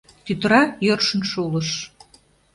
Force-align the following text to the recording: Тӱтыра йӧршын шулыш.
Тӱтыра 0.25 0.61
йӧршын 0.85 1.21
шулыш. 1.31 1.69